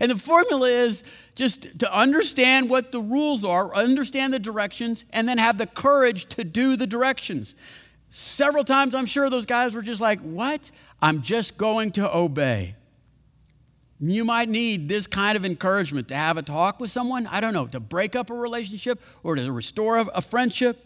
[0.00, 1.04] And the formula is
[1.34, 6.26] just to understand what the rules are, understand the directions, and then have the courage
[6.30, 7.54] to do the directions.
[8.10, 10.70] Several times, I'm sure those guys were just like, What?
[11.00, 12.74] I'm just going to obey.
[14.10, 17.54] You might need this kind of encouragement to have a talk with someone, I don't
[17.54, 20.84] know, to break up a relationship or to restore a friendship,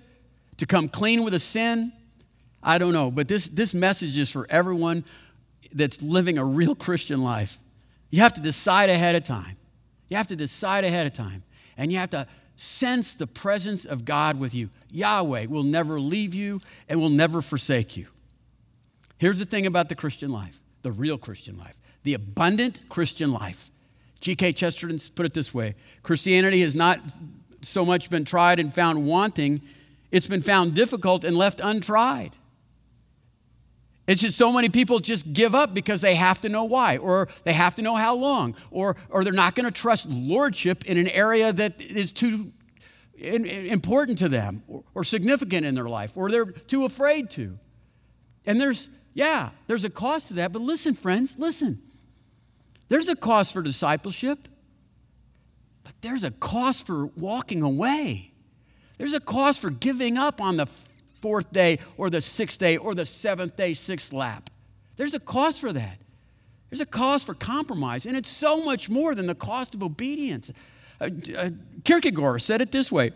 [0.58, 1.92] to come clean with a sin.
[2.62, 5.04] I don't know, but this, this message is for everyone
[5.72, 7.58] that's living a real Christian life.
[8.10, 9.56] You have to decide ahead of time.
[10.08, 11.42] You have to decide ahead of time.
[11.76, 14.70] And you have to sense the presence of God with you.
[14.90, 18.06] Yahweh will never leave you and will never forsake you.
[19.18, 21.78] Here's the thing about the Christian life, the real Christian life,
[22.08, 23.70] the abundant Christian life.
[24.20, 24.54] G.K.
[24.54, 27.00] Chesterton put it this way Christianity has not
[27.60, 29.60] so much been tried and found wanting,
[30.10, 32.34] it's been found difficult and left untried.
[34.06, 37.28] It's just so many people just give up because they have to know why, or
[37.44, 40.96] they have to know how long, or, or they're not going to trust lordship in
[40.96, 42.52] an area that is too
[43.18, 47.58] important to them or, or significant in their life, or they're too afraid to.
[48.46, 51.82] And there's, yeah, there's a cost to that, but listen, friends, listen.
[52.88, 54.48] There's a cost for discipleship,
[55.84, 58.32] but there's a cost for walking away.
[58.96, 60.66] There's a cost for giving up on the
[61.20, 64.50] fourth day or the sixth day or the seventh day, sixth lap.
[64.96, 65.98] There's a cost for that.
[66.70, 70.50] There's a cost for compromise, and it's so much more than the cost of obedience.
[71.00, 71.50] Uh, uh,
[71.84, 73.12] Kierkegaard said it this way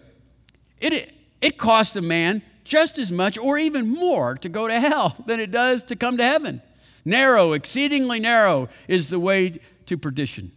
[0.81, 5.17] it, it costs a man just as much or even more to go to hell
[5.27, 6.63] than it does to come to heaven.
[7.05, 10.53] Narrow, exceedingly narrow, is the way to perdition.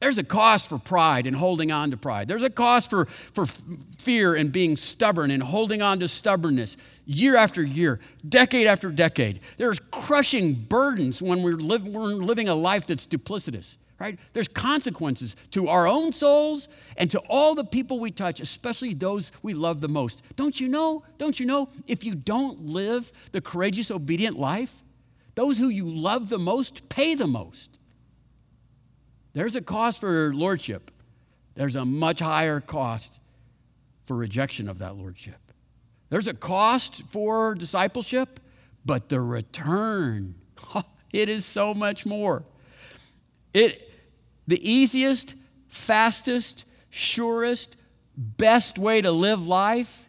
[0.00, 2.28] There's a cost for pride and holding on to pride.
[2.28, 7.36] There's a cost for, for fear and being stubborn and holding on to stubbornness year
[7.36, 9.40] after year, decade after decade.
[9.56, 14.20] There's crushing burdens when we're, we're living a life that's duplicitous, right?
[14.34, 19.32] There's consequences to our own souls and to all the people we touch, especially those
[19.42, 20.22] we love the most.
[20.36, 21.02] Don't you know?
[21.18, 21.68] Don't you know?
[21.88, 24.84] If you don't live the courageous, obedient life,
[25.38, 27.78] those who you love the most pay the most.
[29.34, 30.90] There's a cost for lordship,
[31.54, 33.20] there's a much higher cost
[34.04, 35.38] for rejection of that lordship.
[36.10, 38.40] There's a cost for discipleship,
[38.84, 40.34] but the return,
[41.12, 42.42] it is so much more.
[43.54, 43.92] It,
[44.48, 45.36] the easiest,
[45.68, 47.76] fastest, surest,
[48.16, 50.08] best way to live life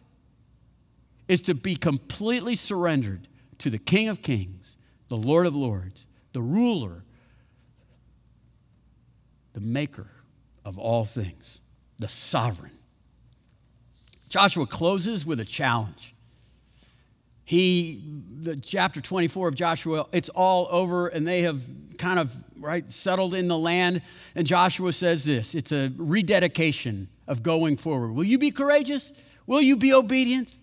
[1.28, 3.28] is to be completely surrendered
[3.58, 4.76] to the King of Kings,
[5.10, 7.04] the Lord of Lords, the ruler
[9.52, 10.06] the maker
[10.64, 11.60] of all things,
[11.98, 12.72] the sovereign.
[14.28, 16.14] Joshua closes with a challenge.
[17.44, 18.00] He,
[18.40, 21.60] the chapter 24 of Joshua, it's all over, and they have
[21.98, 24.02] kind of right settled in the land.
[24.36, 28.12] And Joshua says this it's a rededication of going forward.
[28.12, 29.12] Will you be courageous?
[29.46, 30.56] Will you be obedient?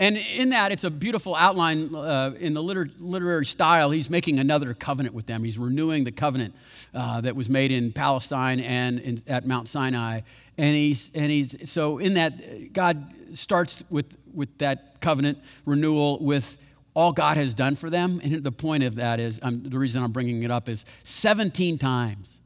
[0.00, 3.90] And in that, it's a beautiful outline uh, in the liter- literary style.
[3.90, 5.44] He's making another covenant with them.
[5.44, 6.54] He's renewing the covenant
[6.94, 10.22] uh, that was made in Palestine and in, at Mount Sinai.
[10.56, 16.56] And he's, and he's, so in that, God starts with, with that covenant renewal with
[16.94, 18.22] all God has done for them.
[18.24, 21.76] And the point of that is, um, the reason I'm bringing it up is 17
[21.76, 22.38] times,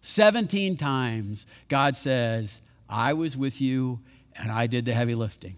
[0.00, 4.00] 17 times, God says, I was with you
[4.36, 5.56] and I did the heavy lifting.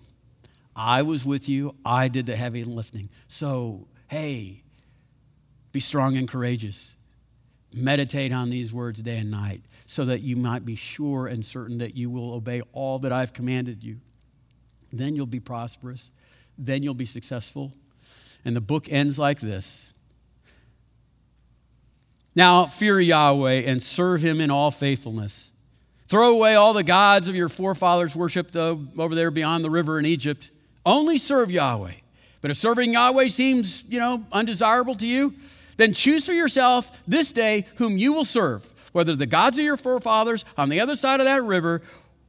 [0.76, 3.08] I was with you, I did the heavy lifting.
[3.28, 4.62] So, hey,
[5.72, 6.94] be strong and courageous.
[7.74, 11.78] Meditate on these words day and night so that you might be sure and certain
[11.78, 14.00] that you will obey all that I've commanded you.
[14.92, 16.10] Then you'll be prosperous.
[16.58, 17.72] Then you'll be successful.
[18.44, 19.94] And the book ends like this
[22.34, 25.50] Now fear Yahweh and serve him in all faithfulness.
[26.06, 30.06] Throw away all the gods of your forefathers worshipped over there beyond the river in
[30.06, 30.52] Egypt
[30.86, 31.92] only serve Yahweh.
[32.40, 35.34] But if serving Yahweh seems, you know, undesirable to you,
[35.76, 39.76] then choose for yourself this day whom you will serve, whether the gods of your
[39.76, 41.82] forefathers on the other side of that river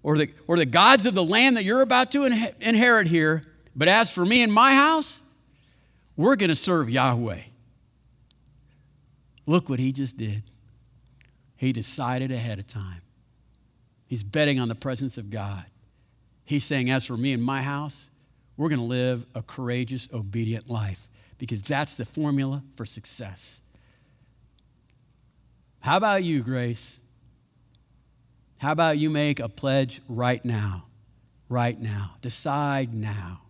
[0.03, 3.43] or the, or the gods of the land that you're about to inherit here.
[3.75, 5.21] But as for me and my house,
[6.15, 7.41] we're going to serve Yahweh.
[9.45, 10.43] Look what he just did.
[11.55, 13.01] He decided ahead of time.
[14.07, 15.65] He's betting on the presence of God.
[16.43, 18.09] He's saying, as for me and my house,
[18.57, 23.61] we're going to live a courageous, obedient life because that's the formula for success.
[25.79, 26.99] How about you, Grace?
[28.57, 30.85] How about you make a pledge right now?
[31.47, 32.15] Right now.
[32.21, 33.41] Decide now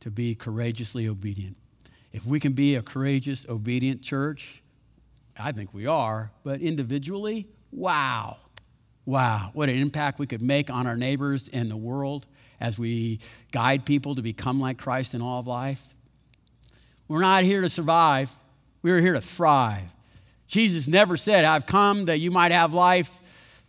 [0.00, 1.56] to be courageously obedient.
[2.12, 4.62] If we can be a courageous, obedient church,
[5.38, 8.38] I think we are, but individually, wow.
[9.04, 12.26] Wow, what an impact we could make on our neighbors and the world
[12.60, 13.20] as we
[13.52, 15.88] guide people to become like Christ in all of life.
[17.08, 18.32] We're not here to survive,
[18.82, 19.92] we're here to thrive.
[20.46, 23.62] Jesus never said, I've come that you might have life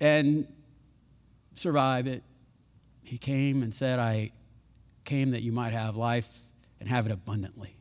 [0.00, 0.46] and
[1.54, 2.22] survive it.
[3.02, 4.32] He came and said, I
[5.04, 6.48] came that you might have life
[6.80, 7.76] and have it abundantly.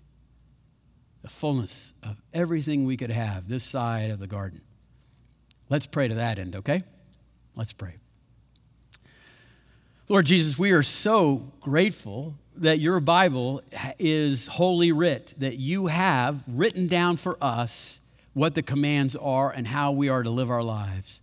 [1.22, 4.62] The fullness of everything we could have this side of the garden.
[5.70, 6.84] Let's pray to that end, okay?
[7.56, 7.98] Let's pray.
[10.10, 13.62] Lord Jesus, we are so grateful that your Bible
[14.00, 18.00] is holy writ, that you have written down for us
[18.32, 21.20] what the commands are and how we are to live our lives.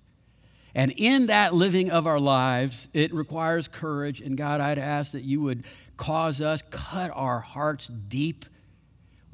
[0.74, 4.20] And in that living of our lives, it requires courage.
[4.20, 5.64] And God, I'd ask that you would
[5.96, 8.44] cause us, cut our hearts deep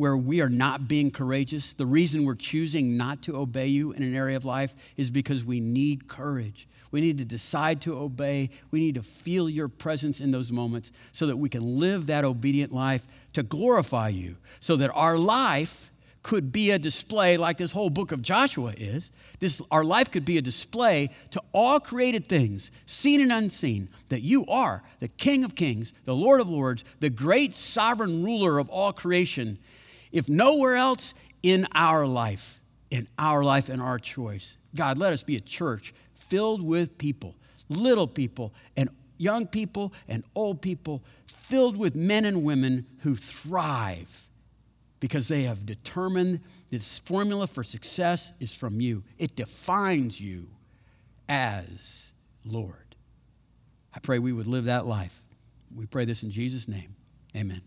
[0.01, 1.75] where we are not being courageous.
[1.75, 5.45] The reason we're choosing not to obey you in an area of life is because
[5.45, 6.67] we need courage.
[6.91, 8.49] We need to decide to obey.
[8.71, 12.25] We need to feel your presence in those moments so that we can live that
[12.25, 15.91] obedient life to glorify you, so that our life
[16.23, 19.11] could be a display like this whole book of Joshua is.
[19.39, 24.23] This, our life could be a display to all created things, seen and unseen, that
[24.23, 28.71] you are the King of kings, the Lord of lords, the great sovereign ruler of
[28.71, 29.59] all creation,
[30.13, 34.57] if nowhere else, in our life, in our life and our choice.
[34.75, 37.35] God, let us be a church filled with people,
[37.69, 44.29] little people, and young people and old people, filled with men and women who thrive
[45.01, 46.41] because they have determined
[46.71, 49.03] this formula for success is from you.
[49.19, 50.49] It defines you
[51.29, 52.13] as
[52.45, 52.97] Lord.
[53.95, 55.23] I pray we would live that life.
[55.75, 56.95] We pray this in Jesus' name.
[57.35, 57.63] Amen.